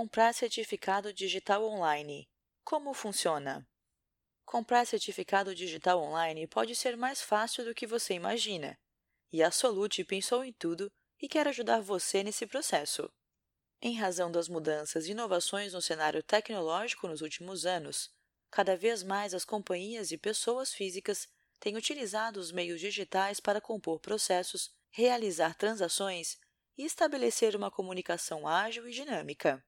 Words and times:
Comprar 0.00 0.32
certificado 0.32 1.12
digital 1.12 1.64
online. 1.64 2.30
Como 2.62 2.94
funciona? 2.94 3.68
Comprar 4.44 4.86
certificado 4.86 5.52
digital 5.52 6.00
online 6.00 6.46
pode 6.46 6.76
ser 6.76 6.96
mais 6.96 7.20
fácil 7.20 7.64
do 7.64 7.74
que 7.74 7.84
você 7.84 8.14
imagina. 8.14 8.78
E 9.32 9.42
a 9.42 9.50
Solute 9.50 10.04
pensou 10.04 10.44
em 10.44 10.52
tudo 10.52 10.88
e 11.20 11.26
quer 11.26 11.48
ajudar 11.48 11.80
você 11.80 12.22
nesse 12.22 12.46
processo. 12.46 13.10
Em 13.82 13.96
razão 13.96 14.30
das 14.30 14.48
mudanças 14.48 15.06
e 15.06 15.10
inovações 15.10 15.72
no 15.72 15.82
cenário 15.82 16.22
tecnológico 16.22 17.08
nos 17.08 17.20
últimos 17.20 17.66
anos, 17.66 18.08
cada 18.52 18.76
vez 18.76 19.02
mais 19.02 19.34
as 19.34 19.44
companhias 19.44 20.12
e 20.12 20.16
pessoas 20.16 20.72
físicas 20.72 21.26
têm 21.58 21.76
utilizado 21.76 22.38
os 22.38 22.52
meios 22.52 22.80
digitais 22.80 23.40
para 23.40 23.60
compor 23.60 23.98
processos, 23.98 24.70
realizar 24.92 25.56
transações 25.56 26.38
e 26.76 26.84
estabelecer 26.84 27.56
uma 27.56 27.68
comunicação 27.68 28.46
ágil 28.46 28.88
e 28.88 28.92
dinâmica. 28.92 29.60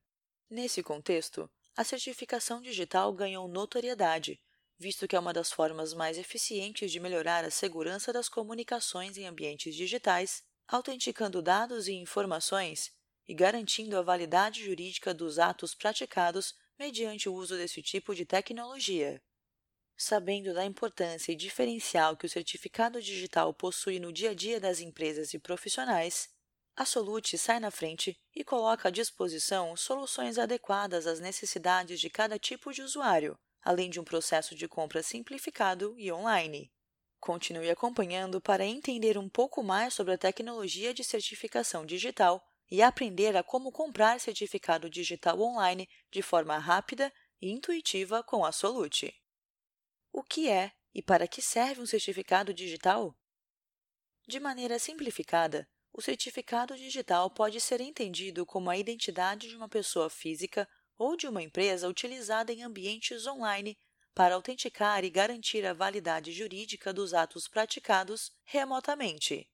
Nesse 0.50 0.82
contexto, 0.82 1.48
a 1.76 1.84
certificação 1.84 2.60
digital 2.60 3.12
ganhou 3.12 3.46
notoriedade, 3.46 4.40
visto 4.76 5.06
que 5.06 5.14
é 5.14 5.20
uma 5.20 5.32
das 5.32 5.52
formas 5.52 5.94
mais 5.94 6.18
eficientes 6.18 6.90
de 6.90 6.98
melhorar 6.98 7.44
a 7.44 7.52
segurança 7.52 8.12
das 8.12 8.28
comunicações 8.28 9.16
em 9.16 9.28
ambientes 9.28 9.76
digitais, 9.76 10.42
autenticando 10.66 11.40
dados 11.40 11.86
e 11.86 11.92
informações 11.92 12.90
e 13.28 13.32
garantindo 13.32 13.96
a 13.96 14.02
validade 14.02 14.64
jurídica 14.64 15.14
dos 15.14 15.38
atos 15.38 15.72
praticados 15.72 16.56
mediante 16.76 17.28
o 17.28 17.34
uso 17.34 17.56
desse 17.56 17.80
tipo 17.80 18.12
de 18.12 18.24
tecnologia. 18.24 19.22
Sabendo 19.96 20.52
da 20.52 20.64
importância 20.64 21.30
e 21.30 21.36
diferencial 21.36 22.16
que 22.16 22.26
o 22.26 22.28
certificado 22.28 23.00
digital 23.00 23.54
possui 23.54 24.00
no 24.00 24.12
dia 24.12 24.30
a 24.30 24.34
dia 24.34 24.58
das 24.58 24.80
empresas 24.80 25.32
e 25.32 25.38
profissionais, 25.38 26.28
a 26.80 26.84
Solute 26.86 27.36
sai 27.36 27.60
na 27.60 27.70
frente 27.70 28.18
e 28.34 28.42
coloca 28.42 28.88
à 28.88 28.90
disposição 28.90 29.76
soluções 29.76 30.38
adequadas 30.38 31.06
às 31.06 31.20
necessidades 31.20 32.00
de 32.00 32.08
cada 32.08 32.38
tipo 32.38 32.72
de 32.72 32.80
usuário, 32.80 33.38
além 33.60 33.90
de 33.90 34.00
um 34.00 34.02
processo 34.02 34.54
de 34.54 34.66
compra 34.66 35.02
simplificado 35.02 35.94
e 35.98 36.10
online. 36.10 36.72
Continue 37.20 37.68
acompanhando 37.68 38.40
para 38.40 38.64
entender 38.64 39.18
um 39.18 39.28
pouco 39.28 39.62
mais 39.62 39.92
sobre 39.92 40.14
a 40.14 40.16
tecnologia 40.16 40.94
de 40.94 41.04
certificação 41.04 41.84
digital 41.84 42.42
e 42.70 42.80
aprender 42.80 43.36
a 43.36 43.42
como 43.42 43.70
comprar 43.70 44.18
certificado 44.18 44.88
digital 44.88 45.38
online 45.38 45.86
de 46.10 46.22
forma 46.22 46.56
rápida 46.56 47.12
e 47.42 47.50
intuitiva 47.50 48.22
com 48.22 48.42
a 48.42 48.52
Solute. 48.52 49.14
O 50.10 50.22
que 50.22 50.48
é 50.48 50.72
e 50.94 51.02
para 51.02 51.28
que 51.28 51.42
serve 51.42 51.82
um 51.82 51.86
certificado 51.86 52.54
digital? 52.54 53.14
De 54.26 54.40
maneira 54.40 54.78
simplificada, 54.78 55.68
o 56.00 56.02
certificado 56.02 56.78
digital 56.78 57.28
pode 57.28 57.60
ser 57.60 57.78
entendido 57.78 58.46
como 58.46 58.70
a 58.70 58.76
identidade 58.78 59.48
de 59.48 59.54
uma 59.54 59.68
pessoa 59.68 60.08
física 60.08 60.66
ou 60.96 61.14
de 61.14 61.28
uma 61.28 61.42
empresa 61.42 61.86
utilizada 61.86 62.50
em 62.50 62.62
ambientes 62.62 63.26
online 63.26 63.76
para 64.14 64.34
autenticar 64.34 65.04
e 65.04 65.10
garantir 65.10 65.66
a 65.66 65.74
validade 65.74 66.32
jurídica 66.32 66.90
dos 66.90 67.12
atos 67.12 67.46
praticados 67.46 68.32
remotamente. 68.44 69.46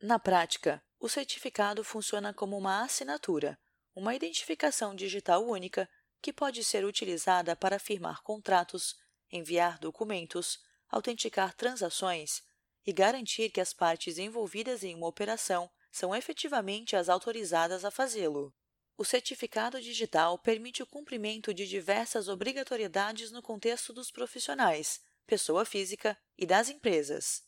Na 0.00 0.18
prática, 0.18 0.82
o 0.98 1.10
certificado 1.10 1.84
funciona 1.84 2.32
como 2.32 2.56
uma 2.56 2.82
assinatura, 2.82 3.58
uma 3.94 4.14
identificação 4.14 4.94
digital 4.94 5.44
única 5.44 5.86
que 6.22 6.32
pode 6.32 6.64
ser 6.64 6.86
utilizada 6.86 7.54
para 7.54 7.78
firmar 7.78 8.22
contratos, 8.22 8.96
enviar 9.30 9.78
documentos, 9.78 10.58
autenticar 10.88 11.52
transações 11.52 12.42
e 12.86 12.92
garantir 12.92 13.50
que 13.50 13.60
as 13.60 13.72
partes 13.72 14.16
envolvidas 14.16 14.84
em 14.84 14.94
uma 14.94 15.08
operação 15.08 15.68
são 15.90 16.14
efetivamente 16.14 16.94
as 16.94 17.08
autorizadas 17.08 17.84
a 17.84 17.90
fazê-lo. 17.90 18.54
O 18.96 19.04
certificado 19.04 19.80
digital 19.80 20.38
permite 20.38 20.82
o 20.82 20.86
cumprimento 20.86 21.52
de 21.52 21.66
diversas 21.66 22.28
obrigatoriedades 22.28 23.30
no 23.30 23.42
contexto 23.42 23.92
dos 23.92 24.10
profissionais, 24.10 25.00
pessoa 25.26 25.64
física 25.64 26.16
e 26.38 26.46
das 26.46 26.68
empresas. 26.68 27.42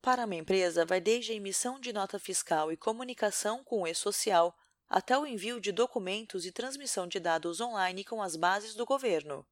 Para 0.00 0.24
uma 0.24 0.34
empresa, 0.34 0.84
vai 0.84 1.00
desde 1.00 1.32
a 1.32 1.34
emissão 1.36 1.80
de 1.80 1.92
nota 1.92 2.18
fiscal 2.18 2.70
e 2.70 2.76
comunicação 2.76 3.64
com 3.64 3.82
o 3.82 3.86
e-social 3.86 4.54
até 4.88 5.16
o 5.16 5.26
envio 5.26 5.60
de 5.60 5.72
documentos 5.72 6.44
e 6.44 6.52
transmissão 6.52 7.06
de 7.06 7.18
dados 7.18 7.60
online 7.60 8.04
com 8.04 8.20
as 8.20 8.36
bases 8.36 8.74
do 8.74 8.84
governo. 8.84 9.46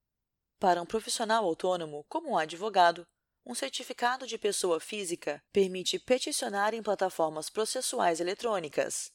Para 0.59 0.83
um 0.83 0.87
profissional 0.87 1.45
autônomo, 1.45 2.05
como 2.09 2.31
um 2.31 2.37
advogado, 2.37 3.06
um 3.50 3.55
certificado 3.55 4.28
de 4.28 4.38
pessoa 4.38 4.78
física 4.78 5.43
permite 5.53 5.99
peticionar 5.99 6.72
em 6.72 6.81
plataformas 6.81 7.50
processuais 7.50 8.21
eletrônicas. 8.21 9.11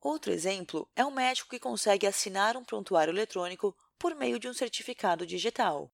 Outro 0.00 0.30
exemplo 0.30 0.88
é 0.94 1.04
um 1.04 1.10
médico 1.10 1.50
que 1.50 1.58
consegue 1.58 2.06
assinar 2.06 2.56
um 2.56 2.64
prontuário 2.64 3.12
eletrônico 3.12 3.76
por 3.98 4.14
meio 4.14 4.38
de 4.38 4.46
um 4.46 4.54
certificado 4.54 5.26
digital. 5.26 5.92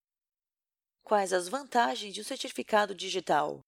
Quais 1.03 1.33
as 1.33 1.49
vantagens 1.49 2.13
de 2.13 2.21
um 2.21 2.25
certificado 2.25 2.95
digital? 2.95 3.65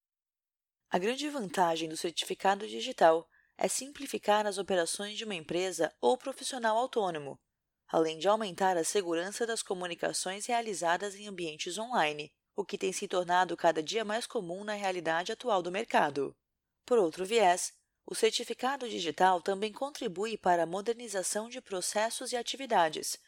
A 0.91 0.99
grande 0.99 1.27
vantagem 1.31 1.89
do 1.89 1.97
certificado 1.97 2.69
digital 2.69 3.27
é 3.57 3.69
simplificar 3.69 4.47
as 4.47 4.59
operações 4.59 5.17
de 5.17 5.25
uma 5.25 5.35
empresa 5.35 5.91
ou 5.99 6.19
profissional 6.19 6.77
autônomo, 6.77 7.41
além 7.89 8.19
de 8.19 8.29
aumentar 8.29 8.77
a 8.77 8.85
segurança 8.85 9.47
das 9.47 9.63
comunicações 9.63 10.45
realizadas 10.45 11.15
em 11.15 11.27
ambientes 11.27 11.79
online, 11.79 12.31
o 12.61 12.65
que 12.65 12.77
tem 12.77 12.93
se 12.93 13.09
tornado 13.09 13.57
cada 13.57 13.83
dia 13.83 14.05
mais 14.05 14.27
comum 14.27 14.65
na 14.65 14.75
realidade 14.75 15.33
atual 15.33 15.63
do 15.63 15.73
mercado. 15.73 16.37
Por 16.85 16.99
outro 16.99 17.25
viés, 17.25 17.73
o 18.05 18.15
certificado 18.15 18.89
digital 18.89 19.41
também 19.41 19.73
contribui 19.73 20.37
para 20.37 20.65
a 20.65 20.67
modernização 20.67 21.49
de 21.49 21.61
processos 21.61 22.33
e 22.33 22.37
atividades, 22.37 23.19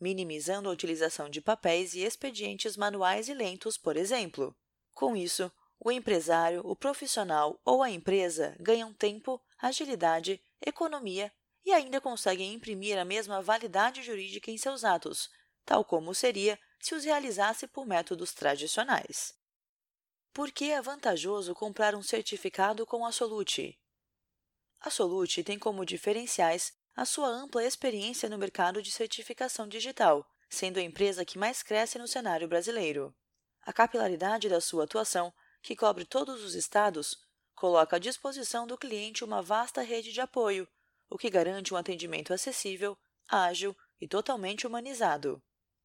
minimizando 0.00 0.68
a 0.68 0.72
utilização 0.72 1.30
de 1.30 1.40
papéis 1.40 1.94
e 1.94 2.00
expedientes 2.00 2.76
manuais 2.76 3.28
e 3.28 3.34
lentos, 3.34 3.78
por 3.78 3.96
exemplo. 3.96 4.54
Com 4.92 5.16
isso, 5.16 5.50
o 5.80 5.90
empresário, 5.90 6.60
o 6.64 6.76
profissional 6.76 7.60
ou 7.64 7.82
a 7.82 7.90
empresa 7.90 8.56
ganham 8.60 8.92
tempo, 8.92 9.40
agilidade, 9.58 10.42
economia 10.60 11.32
e 11.64 11.72
ainda 11.72 12.00
conseguem 12.00 12.52
imprimir 12.52 12.98
a 12.98 13.04
mesma 13.04 13.40
validade 13.40 14.02
jurídica 14.02 14.50
em 14.50 14.58
seus 14.58 14.84
atos, 14.84 15.30
tal 15.64 15.84
como 15.84 16.14
seria 16.14 16.58
se 16.82 16.96
os 16.96 17.04
realizasse 17.04 17.68
por 17.68 17.86
métodos 17.86 18.34
tradicionais. 18.34 19.32
Por 20.32 20.50
que 20.50 20.72
é 20.72 20.82
vantajoso 20.82 21.54
comprar 21.54 21.94
um 21.94 22.02
certificado 22.02 22.84
com 22.84 23.06
a 23.06 23.12
Solute? 23.12 23.78
A 24.80 24.90
Solute 24.90 25.44
tem 25.44 25.60
como 25.60 25.86
diferenciais 25.86 26.72
a 26.96 27.04
sua 27.04 27.28
ampla 27.28 27.64
experiência 27.64 28.28
no 28.28 28.36
mercado 28.36 28.82
de 28.82 28.90
certificação 28.90 29.68
digital, 29.68 30.28
sendo 30.50 30.78
a 30.78 30.82
empresa 30.82 31.24
que 31.24 31.38
mais 31.38 31.62
cresce 31.62 31.98
no 31.98 32.08
cenário 32.08 32.48
brasileiro. 32.48 33.14
A 33.62 33.72
capilaridade 33.72 34.48
da 34.48 34.60
sua 34.60 34.82
atuação, 34.82 35.32
que 35.62 35.76
cobre 35.76 36.04
todos 36.04 36.42
os 36.42 36.56
estados, 36.56 37.16
coloca 37.54 37.94
à 37.94 37.98
disposição 38.00 38.66
do 38.66 38.76
cliente 38.76 39.22
uma 39.22 39.40
vasta 39.40 39.82
rede 39.82 40.12
de 40.12 40.20
apoio, 40.20 40.66
o 41.08 41.16
que 41.16 41.30
garante 41.30 41.72
um 41.72 41.76
atendimento 41.76 42.34
acessível, 42.34 42.98
ágil 43.28 43.76
e 44.00 44.08
totalmente 44.08 44.66
humanizado. 44.66 45.40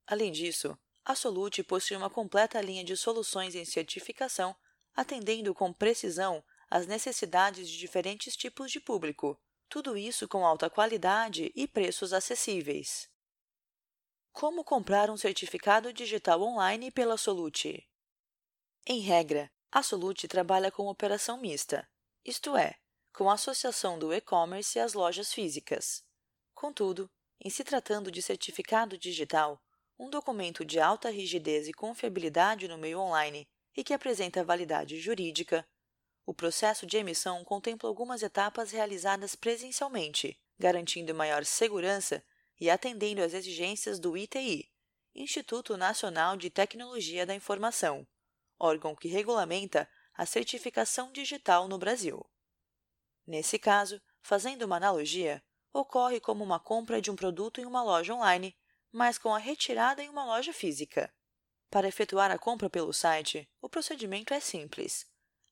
Além 0.08 0.32
disso, 0.32 0.78
a 1.08 1.16
Solute 1.16 1.64
possui 1.64 1.96
uma 1.96 2.10
completa 2.10 2.60
linha 2.60 2.84
de 2.84 2.98
soluções 2.98 3.56
em 3.56 3.64
certificação, 3.64 4.54
atendendo 4.94 5.56
com 5.56 5.72
precisão 5.72 6.44
às 6.70 6.86
necessidades 6.86 7.70
de 7.70 7.78
diferentes 7.78 8.36
tipos 8.36 8.70
de 8.70 8.82
público, 8.82 9.42
tudo 9.70 9.96
isso 9.96 10.28
com 10.28 10.46
alta 10.46 10.70
qualidade 10.70 11.50
e 11.56 11.66
preços 11.66 12.12
acessíveis. 12.12 13.10
Como 14.34 14.66
comprar 14.66 15.10
um 15.10 15.16
certificado 15.16 15.94
digital 15.94 16.42
online 16.42 16.92
pela 16.92 17.16
Solute? 17.16 17.90
Em 18.86 19.00
regra, 19.00 19.50
a 19.72 19.82
Solute 19.82 20.28
trabalha 20.28 20.70
com 20.70 20.88
operação 20.88 21.40
mista, 21.40 21.90
isto 22.26 22.58
é, 22.58 22.76
com 23.14 23.30
a 23.30 23.36
associação 23.36 23.98
do 23.98 24.14
e-commerce 24.14 24.78
às 24.78 24.92
lojas 24.92 25.32
físicas. 25.32 26.04
Contudo, 26.54 27.10
em 27.40 27.50
se 27.50 27.64
tratando 27.64 28.12
de 28.12 28.22
certificado 28.22 28.98
digital, 28.98 29.64
um 30.00 30.10
documento 30.10 30.64
de 30.64 30.80
alta 30.80 31.10
rigidez 31.10 31.68
e 31.68 31.74
confiabilidade 31.74 32.68
no 32.68 32.78
meio 32.78 33.00
online 33.00 33.48
e 33.76 33.84
que 33.84 33.94
apresenta 33.94 34.44
validade 34.44 35.00
jurídica. 35.00 35.68
O 36.26 36.34
processo 36.34 36.86
de 36.86 36.98
emissão 36.98 37.44
contempla 37.44 37.90
algumas 37.90 38.22
etapas 38.22 38.72
realizadas 38.72 39.36
presencialmente, 39.36 40.40
garantindo 40.60 41.16
maior 41.16 41.46
segurança 41.46 42.24
e 42.60 42.70
atendendo 42.70 43.22
às 43.22 43.34
exigências 43.34 44.00
do 44.00 44.18
ITI, 44.18 44.70
Instituto 45.16 45.78
Nacional 45.78 46.38
de 46.38 46.50
Tecnologia 46.50 47.26
da 47.26 47.34
Informação, 47.34 48.06
órgão 48.60 48.96
que 48.96 49.08
regulamenta 49.08 49.90
a 50.14 50.26
certificação 50.26 51.12
digital 51.12 51.68
no 51.68 51.78
Brasil. 51.78 52.24
Nesse 53.26 53.58
caso, 53.58 54.02
fazendo 54.22 54.64
uma 54.64 54.78
analogia, 54.78 55.44
ocorre 55.74 56.20
como 56.20 56.44
uma 56.44 56.60
compra 56.60 57.02
de 57.02 57.10
um 57.10 57.16
produto 57.16 57.62
em 57.62 57.66
uma 57.66 57.84
loja 57.84 58.14
online 58.14 58.56
mas 58.92 59.18
com 59.18 59.34
a 59.34 59.40
retirada 59.40 60.04
em 60.04 60.10
uma 60.10 60.26
loja 60.26 60.54
física. 60.54 61.14
Para 61.70 61.88
efetuar 61.88 62.32
a 62.32 62.40
compra 62.40 62.70
pelo 62.70 62.94
site, 62.94 63.50
o 63.62 63.70
procedimento 63.70 64.34
é 64.34 64.40
simples. 64.40 65.06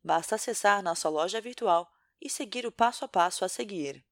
Basta 0.04 0.36
acessar 0.36 0.82
nossa 0.82 1.10
loja 1.10 1.42
virtual 1.42 1.92
e 2.22 2.30
seguir 2.30 2.66
o 2.66 2.72
passo 2.72 3.04
a 3.06 3.08
passo 3.08 3.44
a 3.44 3.50
seguir. 3.50 4.06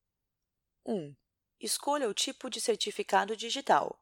1. 0.86 1.16
Escolha 1.60 2.10
o 2.10 2.14
tipo 2.14 2.50
de 2.50 2.60
certificado 2.60 3.38
digital. 3.38 4.00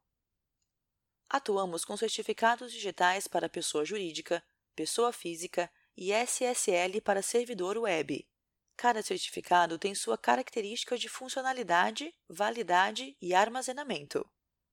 atuamos 1.30 1.86
com 1.86 1.96
certificados 1.96 2.72
digitais 2.72 3.28
para 3.28 3.48
pessoa 3.48 3.86
jurídica, 3.86 4.44
pessoa 4.76 5.14
física 5.14 5.72
e 5.96 6.12
SSL 6.12 7.00
para 7.02 7.22
servidor 7.22 7.78
web. 7.78 8.28
Cada 8.76 9.02
certificado 9.02 9.78
tem 9.78 9.94
sua 9.94 10.18
característica 10.18 10.98
de 10.98 11.08
funcionalidade, 11.08 12.14
validade 12.28 13.16
e 13.22 13.34
armazenamento. 13.34 14.28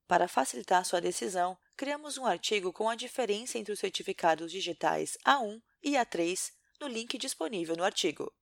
Para 0.09 0.27
facilitar 0.27 0.87
sua 0.87 1.03
decisão, 1.03 1.59
criamos 1.77 2.17
um 2.17 2.25
artigo 2.25 2.73
com 2.73 2.89
a 2.89 2.95
diferença 2.95 3.59
entre 3.59 3.75
os 3.75 3.79
certificados 3.79 4.51
digitais 4.51 5.19
A1 5.23 5.63
e 5.83 5.93
A3 5.93 6.51
no 6.81 6.89
link 6.89 7.19
disponível 7.19 7.77
no 7.77 7.85
artigo. 7.85 8.35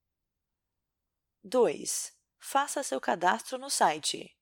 2. 1.43 2.13
Faça 2.39 2.81
seu 2.83 3.01
cadastro 3.01 3.57
no 3.57 3.69
site. 3.69 4.33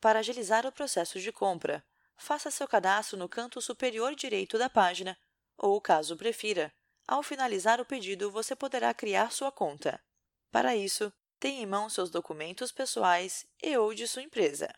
Para 0.00 0.20
agilizar 0.20 0.64
o 0.64 0.72
processo 0.72 1.20
de 1.20 1.30
compra, 1.30 1.84
faça 2.16 2.50
seu 2.50 2.66
cadastro 2.66 3.18
no 3.18 3.28
canto 3.28 3.60
superior 3.60 4.14
direito 4.14 4.56
da 4.56 4.70
página 4.70 5.18
ou, 5.58 5.78
caso 5.78 6.16
prefira, 6.16 6.72
ao 7.06 7.22
finalizar 7.22 7.82
o 7.82 7.84
pedido, 7.84 8.30
você 8.30 8.56
poderá 8.56 8.94
criar 8.94 9.30
sua 9.30 9.52
conta. 9.52 10.02
Para 10.50 10.74
isso, 10.74 11.12
tenha 11.38 11.60
em 11.60 11.66
mão 11.66 11.90
seus 11.90 12.10
documentos 12.10 12.72
pessoais 12.72 13.46
e 13.62 13.76
ou 13.76 13.92
de 13.92 14.08
sua 14.08 14.22
empresa. 14.22 14.74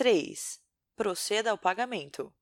3. 0.00 0.58
Proceda 0.96 1.50
ao 1.50 1.58
pagamento. 1.58 2.34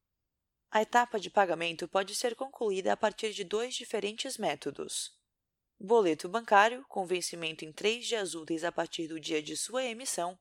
A 0.71 0.81
etapa 0.81 1.19
de 1.19 1.29
pagamento 1.29 1.89
pode 1.89 2.15
ser 2.15 2.37
concluída 2.37 2.93
a 2.93 2.97
partir 2.97 3.33
de 3.33 3.43
dois 3.43 3.75
diferentes 3.75 4.39
métodos. 4.39 5.19
Boleto 5.77 6.29
bancário, 6.29 6.87
com 6.89 7.05
vencimento 7.05 7.65
em 7.65 7.73
três 7.73 8.07
dias 8.07 8.37
úteis 8.37 8.63
a 8.63 8.71
partir 8.71 9.09
do 9.09 9.19
dia 9.19 9.43
de 9.43 9.57
sua 9.57 9.83
emissão. 9.83 10.39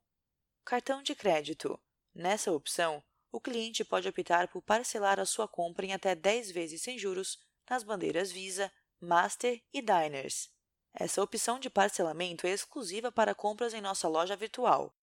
Cartão 0.63 1.01
de 1.01 1.15
crédito. 1.15 1.81
Nessa 2.13 2.51
opção, 2.51 3.03
o 3.31 3.41
cliente 3.41 3.83
pode 3.83 4.07
optar 4.07 4.47
por 4.49 4.61
parcelar 4.61 5.19
a 5.19 5.25
sua 5.25 5.47
compra 5.47 5.87
em 5.87 5.93
até 5.93 6.13
10 6.13 6.51
vezes 6.51 6.83
sem 6.83 6.99
juros 6.99 7.39
nas 7.67 7.81
bandeiras 7.81 8.31
Visa, 8.31 8.71
Master 9.01 9.59
e 9.73 9.81
Diners. 9.81 10.51
Essa 10.93 11.23
opção 11.23 11.59
de 11.59 11.67
parcelamento 11.67 12.45
é 12.45 12.51
exclusiva 12.51 13.11
para 13.11 13.33
compras 13.33 13.73
em 13.73 13.81
nossa 13.81 14.07
loja 14.07 14.35
virtual. 14.35 14.95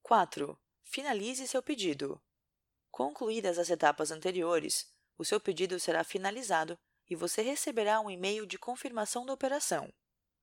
4. 0.00 0.56
Finalize 0.88 1.46
seu 1.46 1.62
pedido. 1.62 2.20
Concluídas 2.90 3.58
as 3.58 3.70
etapas 3.70 4.10
anteriores, 4.10 4.92
o 5.16 5.24
seu 5.24 5.40
pedido 5.40 5.78
será 5.78 6.02
finalizado 6.02 6.78
e 7.08 7.14
você 7.14 7.42
receberá 7.42 8.00
um 8.00 8.10
e-mail 8.10 8.44
de 8.46 8.58
confirmação 8.58 9.24
da 9.24 9.32
operação. 9.32 9.92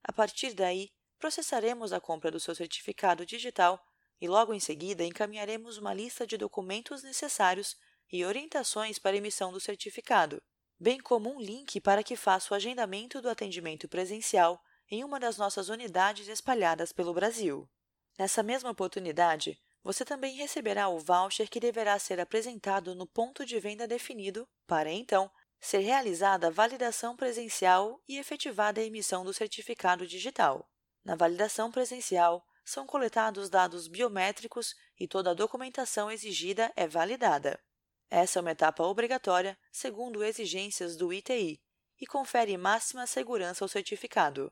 A 0.03 0.13
partir 0.13 0.53
daí, 0.53 0.89
processaremos 1.17 1.91
a 1.91 1.99
compra 1.99 2.31
do 2.31 2.39
seu 2.39 2.55
certificado 2.55 3.25
digital 3.25 3.83
e 4.21 4.27
logo 4.27 4.53
em 4.53 4.59
seguida 4.59 5.03
encaminharemos 5.03 5.77
uma 5.77 5.93
lista 5.93 6.25
de 6.25 6.37
documentos 6.37 7.03
necessários 7.03 7.75
e 8.11 8.23
orientações 8.23 8.97
para 8.97 9.17
emissão 9.17 9.51
do 9.51 9.59
certificado 9.59 10.41
bem 10.79 10.99
como 10.99 11.33
um 11.33 11.39
link 11.39 11.79
para 11.79 12.03
que 12.03 12.15
faça 12.15 12.53
o 12.53 12.55
agendamento 12.55 13.21
do 13.21 13.29
atendimento 13.29 13.87
presencial 13.87 14.61
em 14.89 15.03
uma 15.03 15.19
das 15.19 15.37
nossas 15.37 15.69
unidades 15.69 16.27
espalhadas 16.27 16.91
pelo 16.91 17.13
Brasil. 17.13 17.69
Nessa 18.17 18.43
mesma 18.43 18.69
oportunidade, 18.69 19.59
você 19.85 20.03
também 20.03 20.35
receberá 20.35 20.89
o 20.89 20.97
voucher 20.97 21.47
que 21.47 21.59
deverá 21.59 21.99
ser 21.99 22.19
apresentado 22.19 22.95
no 22.95 23.05
ponto 23.05 23.45
de 23.45 23.59
venda 23.59 23.87
definido 23.87 24.47
para, 24.65 24.91
então, 24.91 25.29
ser 25.61 25.77
realizada 25.77 26.47
a 26.47 26.49
validação 26.49 27.15
presencial 27.15 28.01
e 28.07 28.17
efetivada 28.17 28.81
a 28.81 28.83
emissão 28.83 29.23
do 29.23 29.31
certificado 29.31 30.07
digital. 30.07 30.67
Na 31.03 31.15
validação 31.15 31.71
presencial, 31.71 32.43
são 32.65 32.87
coletados 32.87 33.47
dados 33.47 33.87
biométricos 33.87 34.73
e 34.99 35.07
toda 35.07 35.29
a 35.29 35.35
documentação 35.35 36.09
exigida 36.09 36.73
é 36.75 36.87
validada. 36.87 37.63
Essa 38.09 38.39
é 38.39 38.41
uma 38.41 38.51
etapa 38.53 38.83
obrigatória, 38.83 39.55
segundo 39.71 40.23
exigências 40.23 40.97
do 40.97 41.13
ITI, 41.13 41.61
e 42.01 42.07
confere 42.07 42.57
máxima 42.57 43.05
segurança 43.05 43.63
ao 43.63 43.69
certificado. 43.69 44.51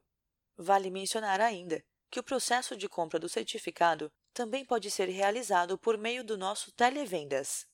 Vale 0.56 0.92
mencionar 0.92 1.42
ainda 1.42 1.84
que 2.12 2.20
o 2.20 2.24
processo 2.24 2.78
de 2.78 2.88
compra 2.88 3.18
do 3.18 3.28
certificado 3.28 4.14
também 4.34 4.66
pode 4.66 4.90
ser 4.90 5.08
realizado 5.08 5.78
por 5.78 5.98
meio 5.98 6.24
do 6.24 6.38
nosso 6.38 6.72
televendas. 6.72 7.68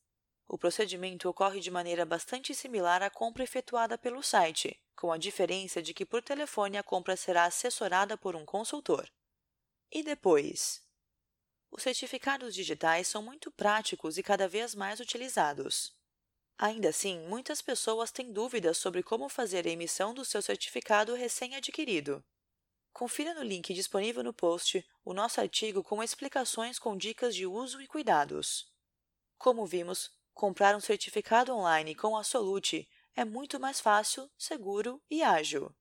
O 0.47 0.57
procedimento 0.57 1.29
ocorre 1.29 1.59
de 1.59 1.71
maneira 1.71 2.05
bastante 2.05 2.53
similar 2.53 3.01
à 3.01 3.09
compra 3.09 3.43
efetuada 3.43 3.97
pelo 3.97 4.21
site, 4.21 4.79
com 4.95 5.11
a 5.11 5.17
diferença 5.17 5.81
de 5.81 5.93
que 5.93 6.05
por 6.05 6.21
telefone 6.21 6.77
a 6.77 6.83
compra 6.83 7.15
será 7.15 7.45
assessorada 7.45 8.17
por 8.17 8.35
um 8.35 8.45
consultor. 8.45 9.09
E 9.91 10.03
depois? 10.03 10.83
Os 11.71 11.83
certificados 11.83 12.53
digitais 12.53 13.07
são 13.07 13.21
muito 13.21 13.51
práticos 13.51 14.17
e 14.17 14.23
cada 14.23 14.47
vez 14.47 14.73
mais 14.73 14.99
utilizados. 14.99 15.95
Ainda 16.57 16.89
assim, 16.89 17.19
muitas 17.27 17.61
pessoas 17.61 18.11
têm 18.11 18.33
dúvidas 18.33 18.77
sobre 18.77 19.01
como 19.01 19.29
fazer 19.29 19.65
a 19.65 19.69
emissão 19.69 20.13
do 20.13 20.25
seu 20.25 20.41
certificado 20.41 21.13
recém-adquirido. 21.13 22.23
Confira 22.93 23.33
no 23.33 23.43
link 23.43 23.73
disponível 23.73 24.23
no 24.23 24.33
post 24.33 24.85
o 25.05 25.13
nosso 25.13 25.39
artigo 25.39 25.83
com 25.83 26.03
explicações 26.03 26.77
com 26.77 26.97
dicas 26.97 27.35
de 27.35 27.45
uso 27.45 27.81
e 27.81 27.87
cuidados. 27.87 28.71
Como 29.37 29.65
vimos, 29.65 30.11
comprar 30.33 30.75
um 30.75 30.79
certificado 30.79 31.53
online 31.53 31.95
com 31.95 32.17
a 32.17 32.23
Solute 32.23 32.89
é 33.15 33.23
muito 33.23 33.59
mais 33.59 33.79
fácil, 33.79 34.29
seguro 34.37 35.01
e 35.09 35.23
ágil. 35.23 35.73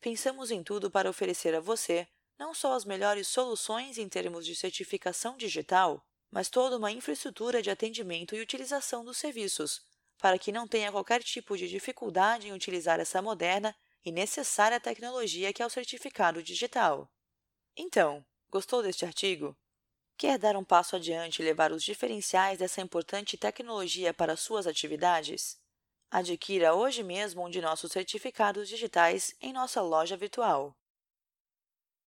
Pensamos 0.00 0.50
em 0.50 0.62
tudo 0.62 0.90
para 0.90 1.10
oferecer 1.10 1.54
a 1.54 1.60
você 1.60 2.06
não 2.38 2.52
só 2.52 2.74
as 2.74 2.84
melhores 2.84 3.28
soluções 3.28 3.98
em 3.98 4.08
termos 4.08 4.44
de 4.44 4.54
certificação 4.54 5.36
digital, 5.36 6.04
mas 6.30 6.48
toda 6.48 6.76
uma 6.76 6.92
infraestrutura 6.92 7.62
de 7.62 7.70
atendimento 7.70 8.34
e 8.34 8.40
utilização 8.40 9.04
dos 9.04 9.16
serviços, 9.16 9.82
para 10.18 10.38
que 10.38 10.52
não 10.52 10.68
tenha 10.68 10.92
qualquer 10.92 11.22
tipo 11.22 11.56
de 11.56 11.68
dificuldade 11.68 12.48
em 12.48 12.52
utilizar 12.52 13.00
essa 13.00 13.22
moderna 13.22 13.74
e 14.06 14.12
necessária 14.12 14.78
tecnologia 14.78 15.52
que 15.52 15.60
é 15.60 15.66
o 15.66 15.70
certificado 15.70 16.40
digital. 16.40 17.10
Então, 17.76 18.24
gostou 18.48 18.80
deste 18.80 19.04
artigo? 19.04 19.56
Quer 20.16 20.38
dar 20.38 20.56
um 20.56 20.64
passo 20.64 20.94
adiante 20.94 21.42
e 21.42 21.44
levar 21.44 21.72
os 21.72 21.82
diferenciais 21.82 22.60
dessa 22.60 22.80
importante 22.80 23.36
tecnologia 23.36 24.14
para 24.14 24.36
suas 24.36 24.64
atividades? 24.68 25.58
Adquira 26.08 26.72
hoje 26.72 27.02
mesmo 27.02 27.44
um 27.44 27.50
de 27.50 27.60
nossos 27.60 27.90
certificados 27.90 28.68
digitais 28.68 29.34
em 29.40 29.52
nossa 29.52 29.82
loja 29.82 30.16
virtual. 30.16 30.76